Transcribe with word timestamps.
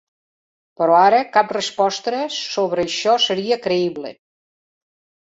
Però 0.79 0.93
ara 0.99 1.19
cap 1.35 1.53
resposta 1.57 2.21
sobre 2.37 2.87
això 2.87 3.15
seria 3.27 3.59
creïble. 3.67 4.15